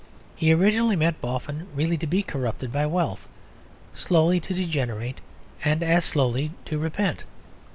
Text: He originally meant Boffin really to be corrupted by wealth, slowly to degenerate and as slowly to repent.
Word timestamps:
He 0.35 0.51
originally 0.51 0.95
meant 0.95 1.21
Boffin 1.21 1.67
really 1.75 1.95
to 1.99 2.07
be 2.07 2.23
corrupted 2.23 2.73
by 2.73 2.87
wealth, 2.87 3.27
slowly 3.93 4.39
to 4.39 4.51
degenerate 4.55 5.19
and 5.63 5.83
as 5.83 6.03
slowly 6.05 6.53
to 6.65 6.79
repent. 6.79 7.23